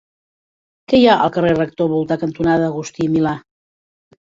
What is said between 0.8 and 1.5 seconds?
Què hi ha al